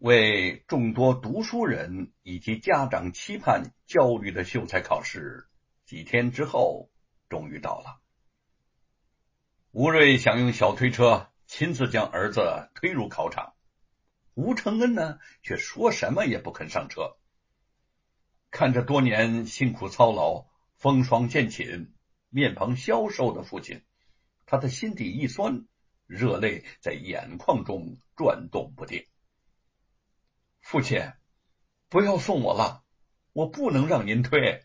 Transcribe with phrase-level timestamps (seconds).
[0.00, 5.46] 为众多读书人以及家长期盼焦虑的秀才考试，
[5.84, 6.90] 几天之后
[7.28, 8.00] 终于到了。
[9.72, 13.52] 吴瑞想用小推车亲自将儿子推入考场，
[14.32, 17.18] 吴承恩呢却说什么也不肯上车。
[18.50, 20.46] 看着多年辛苦操劳、
[20.76, 21.92] 风霜渐寝、
[22.30, 23.82] 面庞消瘦的父亲，
[24.46, 25.66] 他的心底一酸，
[26.06, 29.04] 热泪在眼眶中转动不定。
[30.70, 31.12] 父亲，
[31.88, 32.84] 不要送我了，
[33.32, 34.62] 我不能让您推。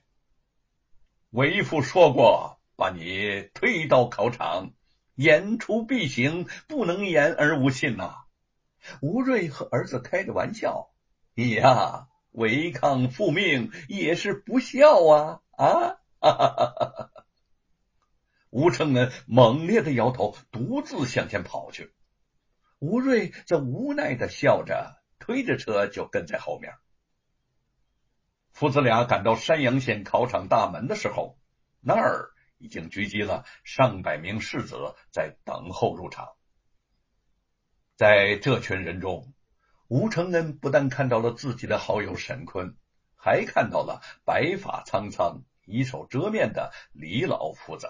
[1.31, 4.73] 为父说过，把你推到考场，
[5.15, 8.17] 言出必行，不能言而无信呐。
[9.01, 10.91] 吴瑞和儿子开着玩笑，
[11.33, 15.97] 你呀，违抗父命也是不孝啊啊！
[18.51, 21.95] 吴承恩猛烈的摇头，独自向前跑去。
[22.77, 25.01] 吴瑞则无奈的笑着。
[25.19, 26.73] 推着车就跟在后面。
[28.51, 31.37] 父子俩赶到山阳县考场大门的时候，
[31.81, 36.35] 那儿已经聚集了上百名士子在等候入场。
[37.95, 39.33] 在这群人中，
[39.87, 42.75] 吴承恩不但看到了自己的好友沈坤，
[43.15, 47.89] 还看到了白发苍苍、以手遮面的李老夫子。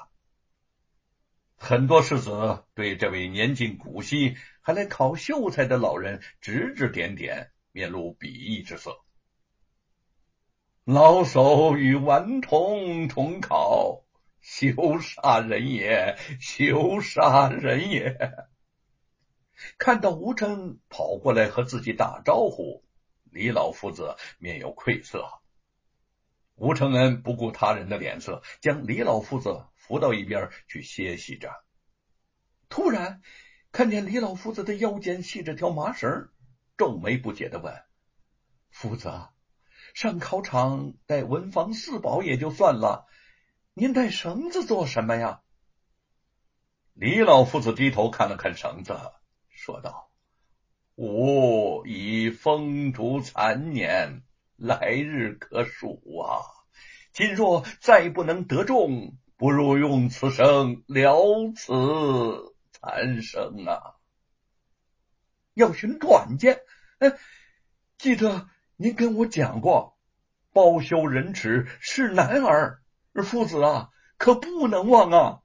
[1.58, 9.00] 很多世子对这位年近古稀还来考秀才的老人指指点点，面露鄙夷之色。
[10.84, 14.04] 老叟与顽童重考，
[14.42, 16.18] 羞杀人也！
[16.40, 18.16] 羞杀人也！
[19.80, 22.84] 看到吴承跑过来和自己打招呼，
[23.24, 25.26] 李老夫子面有愧色。
[26.54, 29.66] 吴承恩不顾他人的脸色，将李老夫子。
[29.88, 31.52] 扶到一边去歇息着，
[32.70, 33.22] 突然
[33.72, 36.30] 看见李老夫子的腰间系着条麻绳，
[36.76, 37.84] 皱眉不解的问
[38.72, 39.12] ：“夫子，
[39.94, 43.06] 上考场带文房四宝也就算了，
[43.76, 45.42] 您带绳子做什么呀？”
[46.94, 49.00] 李老夫子低头看了看绳子，
[49.50, 50.10] 说道
[50.96, 54.24] ：“吾已风烛残年，
[54.56, 56.42] 来日可数啊！
[57.12, 63.94] 今若再不能得中。”不如用此生了此残生啊！
[65.54, 66.62] 要寻短见，
[66.98, 67.14] 哎，
[68.00, 70.00] 记得您跟我讲过，
[70.52, 72.82] 包羞忍耻是男儿，
[73.24, 75.42] 父子啊，可不能忘啊！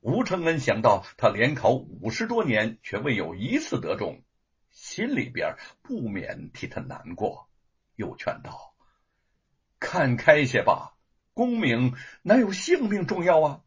[0.00, 4.24] 吴承恩想到他连考五十多年，却未有一次得中，
[4.72, 7.48] 心里边不免替他难过，
[7.94, 8.74] 又劝道
[9.78, 10.94] ：“看开些吧。”
[11.36, 13.60] 功名哪有性命重要啊？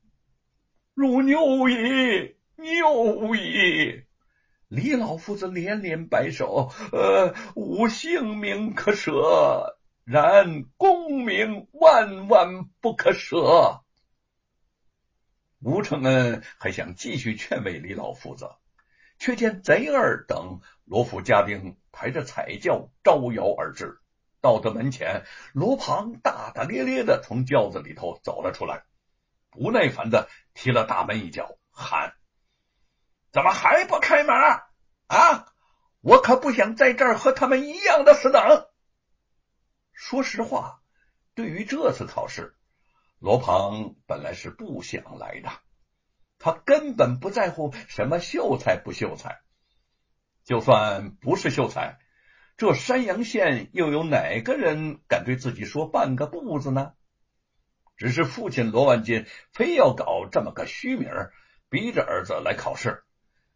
[0.96, 4.06] 汝牛矣，牛矣！
[4.68, 13.84] 李老夫子连连摆手，呃，无性命可舍，然功名万万不可舍。
[15.59, 18.50] 吴承恩还想继续劝慰李老夫子，
[19.19, 24.00] 却见贼儿等罗府家丁抬着彩轿招摇而至。
[24.41, 28.83] 到的门前，罗庞大大咧咧的从轿子里头走了出来，
[29.50, 32.16] 不耐烦的踢了大门一脚，喊
[33.31, 34.35] ：“怎么还不开门
[35.07, 35.53] 啊？
[36.01, 38.67] 我可不想在这儿和他们一样的死等。”
[39.91, 40.81] 说实话，
[41.35, 42.55] 对于这次考试，
[43.19, 45.49] 罗庞本来是不想来的，
[46.38, 49.41] 他根本不在乎什么秀才不秀才，
[50.45, 51.99] 就算不是秀才。
[52.59, 56.92] 这山阳县又有哪个人敢对自己说半个不字呢？
[57.96, 61.09] 只是父亲罗万金非要搞这么个虚名，
[61.70, 63.06] 逼着儿子来考试，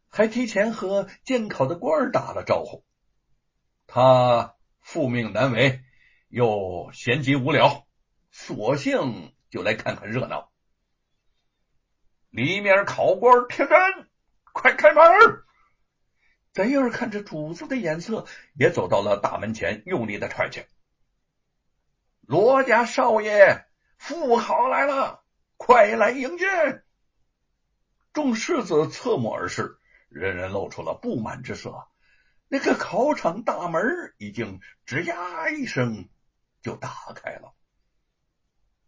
[0.08, 2.86] 还提前和监考的官打了招呼。
[3.88, 5.82] 他父命难违，
[6.30, 7.86] 又闲极无聊，
[8.32, 10.50] 索性就来看看热闹。
[12.30, 14.08] 里面考官听真，
[14.54, 15.04] 快开门！
[16.54, 20.66] 贼儿看着主子的眼色，也走到了大门前，用力的踹去。
[22.22, 23.66] 罗家少爷，
[23.98, 25.24] 富豪来了，
[25.58, 26.46] 快来迎接！
[28.14, 29.80] 众世子侧目而视，
[30.10, 31.88] 人人露出了不满之色。
[32.48, 36.08] 那个考场大门已经吱呀一声
[36.62, 37.56] 就打开了，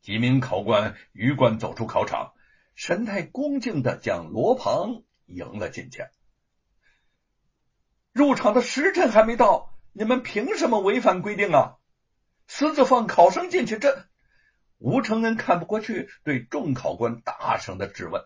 [0.03, 2.35] 几名考官鱼贯走出考场，
[2.75, 6.05] 神态恭敬的将罗庞迎了进去。
[8.15, 11.75] 入场的时辰还没到，你们凭什么违反规定啊？
[12.47, 14.05] 私自放考生进去，这
[14.77, 18.23] 吴承恩看不过去，对众考官大声的质问：“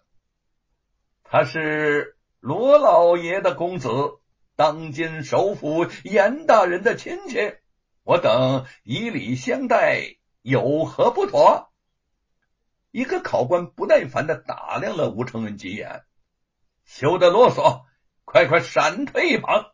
[1.26, 3.90] 他是罗老爷的公子，
[4.56, 7.56] 当今首府严大人的亲戚，
[8.04, 11.74] 我等以礼相待，有何不妥？
[12.92, 16.04] 一个考官不耐烦的打量了吴承恩几眼，
[16.86, 17.86] 休得啰嗦，
[18.24, 19.72] 快快闪退一旁。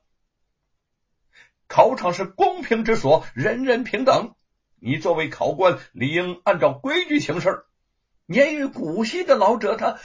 [1.67, 4.35] 考场是公平之所，人人平等。
[4.79, 7.65] 你作为考官，理应按照规矩行事。
[8.27, 9.99] 年逾古稀的老者，他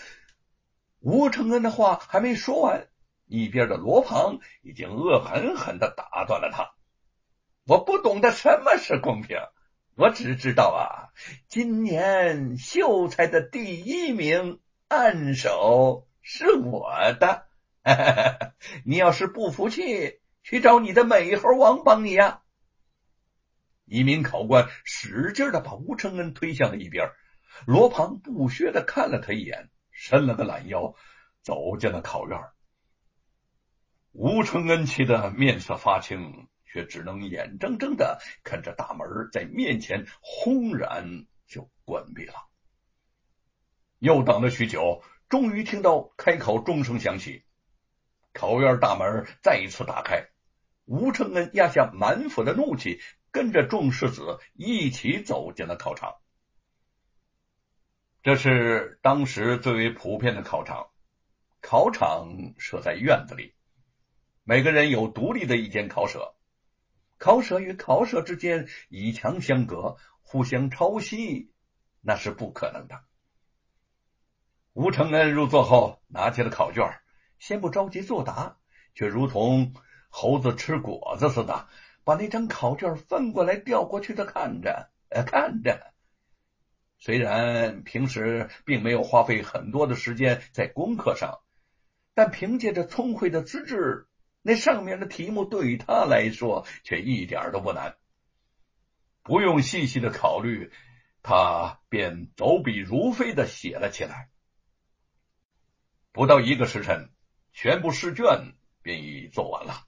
[1.00, 2.86] 吴承恩的话还没说完，
[3.26, 6.70] 一边的罗庞已经恶狠狠的打断了他。
[7.66, 9.36] 我不懂得什么是公平。
[9.96, 11.12] 我只知道啊，
[11.48, 17.46] 今年秀才的第一名按手是我的。
[18.84, 22.42] 你要是不服气，去找你的美猴王帮你呀。
[23.84, 27.10] 一名考官使劲的把吴承恩推向了一边，
[27.66, 30.94] 罗庞不屑的看了他一眼，伸了个懒腰，
[31.42, 32.38] 走进了考院。
[34.12, 36.48] 吴承恩气得面色发青。
[36.72, 42.34] 却只能眼睁睁的看着大门在面前轰然就关闭了。
[43.98, 47.42] 又等了许久，终于听到开考钟声响起，
[48.32, 50.28] 考院大门再一次打开。
[50.84, 53.00] 吴承恩压下满腹的怒气，
[53.30, 56.16] 跟着众世子一起走进了考场。
[58.22, 60.90] 这是当时最为普遍的考场，
[61.60, 63.54] 考场设在院子里，
[64.44, 66.34] 每个人有独立的一间考舍。
[67.18, 71.52] 考舍与考舍之间以墙相隔，互相抄袭，
[72.00, 73.04] 那是不可能的。
[74.72, 76.99] 吴承恩入座后，拿起了考卷，
[77.40, 78.58] 先不着急作答，
[78.94, 79.74] 却如同
[80.08, 81.66] 猴子吃果子似的，
[82.04, 85.92] 把那张考卷翻过来调过去的看着，呃，看着。
[86.98, 91.40] 虽然平时并没有花费很多的时间在功课上，
[92.14, 94.06] 但凭借着聪慧的资质。
[94.42, 97.96] 那上面的题目对于他来说却一点都不难，
[99.22, 100.72] 不用细细的考虑，
[101.22, 104.30] 他便走笔如飞的写了起来。
[106.12, 107.10] 不到一个时辰，
[107.52, 109.86] 全部试卷便已做完了，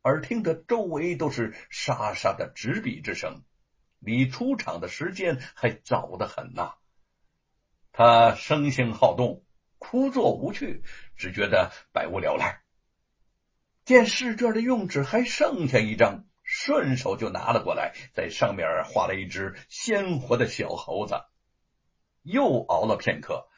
[0.00, 3.42] 而听得周围都是沙沙的纸笔之声，
[3.98, 6.74] 离出场的时间还早得很呐。
[7.92, 9.44] 他生性好动，
[9.78, 10.82] 枯坐无趣，
[11.16, 12.62] 只觉得百无聊赖。
[13.84, 21.22] 见试卷的用纸还剩下一张，顺手就拿了过来，在上面画了一只鲜活的小猴子。
[22.22, 23.48] 又熬了片刻，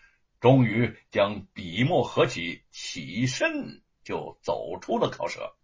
[0.40, 5.56] 终于将笔墨合起，起身就走出了考舍。